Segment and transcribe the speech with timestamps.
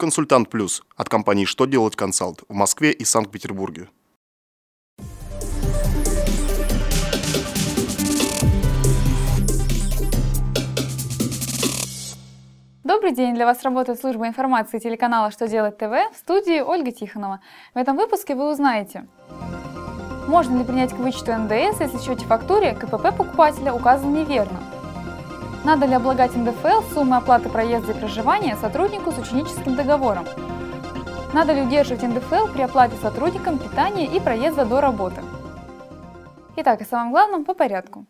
[0.00, 3.88] Консультант Плюс от компании «Что делать консалт» в Москве и Санкт-Петербурге.
[12.84, 13.34] Добрый день!
[13.34, 17.40] Для вас работает служба информации телеканала «Что делать ТВ» в студии Ольга Тихонова.
[17.74, 19.08] В этом выпуске вы узнаете,
[20.28, 24.62] можно ли принять к вычету НДС, если в счете фактуре КПП покупателя указан неверно–
[25.68, 30.24] надо ли облагать НДФЛ суммы оплаты проезда и проживания сотруднику с ученическим договором?
[31.34, 35.20] Надо ли удерживать НДФЛ при оплате сотрудникам питания и проезда до работы?
[36.56, 38.06] Итак, о самом главном по порядку.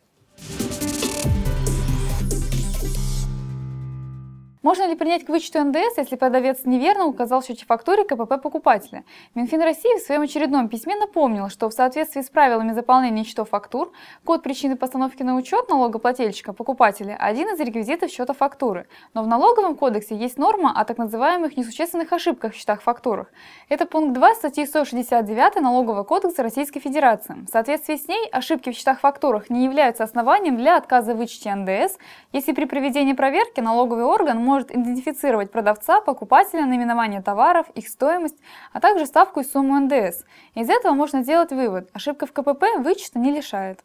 [4.69, 9.03] Можно ли принять к вычету НДС, если продавец неверно указал в счете фактуре КПП покупателя?
[9.35, 13.91] Минфин России в своем очередном письме напомнил, что в соответствии с правилами заполнения счетов фактур,
[14.27, 18.87] код причины постановки на учет налогоплательщика покупателя– один из реквизитов счета фактуры.
[19.15, 23.29] Но в налоговом кодексе есть норма о так называемых несущественных ошибках в счетах-фактурах.
[23.71, 27.37] Это пункт 2 статьи 169 Налогового кодекса Российской Федерации.
[27.47, 31.97] В соответствии с ней ошибки в счетах-фактурах не являются основанием для отказа в вычете НДС,
[32.35, 38.39] если при проведении проверки налоговый орган может может идентифицировать продавца, покупателя, наименование товаров, их стоимость,
[38.73, 40.25] а также ставку и сумму НДС.
[40.55, 43.85] Из этого можно сделать вывод– ошибка в КПП вычета не лишает.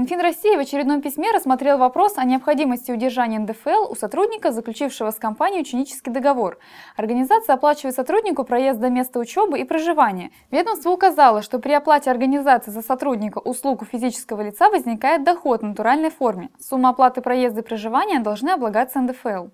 [0.00, 5.16] Минфин России в очередном письме рассмотрел вопрос о необходимости удержания НДФЛ у сотрудника, заключившего с
[5.16, 6.58] компанией ученический договор.
[6.96, 10.30] Организация оплачивает сотруднику проезд до места учебы и проживания.
[10.50, 15.66] Ведомство указало, что при оплате организации за сотрудника услуг у физического лица возникает доход в
[15.66, 16.48] натуральной форме.
[16.58, 19.48] Сумма оплаты проезда и проживания должны облагаться НДФЛ.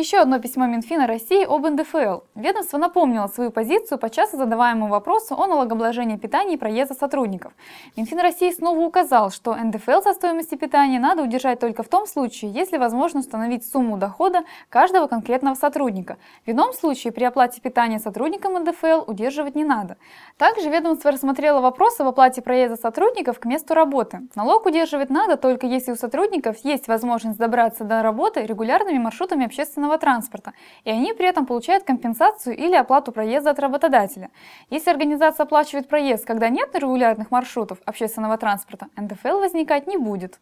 [0.00, 2.20] Еще одно письмо Минфина России об НДФЛ.
[2.34, 7.52] Ведомство напомнило свою позицию по часто задаваемому вопросу о налогообложении питания и проезда сотрудников.
[7.98, 12.50] Минфин России снова указал, что НДФЛ со стоимости питания надо удержать только в том случае,
[12.50, 16.16] если возможно установить сумму дохода каждого конкретного сотрудника.
[16.46, 19.98] В ином случае при оплате питания сотрудникам НДФЛ удерживать не надо.
[20.38, 24.20] Также ведомство рассмотрело вопрос об оплате проезда сотрудников к месту работы.
[24.34, 29.89] Налог удерживать надо только если у сотрудников есть возможность добраться до работы регулярными маршрутами общественного
[29.90, 30.52] общественного транспорта,
[30.84, 34.30] и они при этом получают компенсацию или оплату проезда от работодателя.
[34.70, 40.40] Если организация оплачивает проезд, когда нет регулярных маршрутов общественного транспорта, НДФЛ возникать не будет.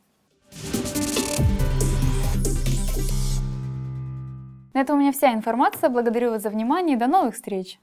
[4.74, 5.90] На этом у меня вся информация.
[5.90, 7.78] Благодарю вас за внимание и до новых встреч!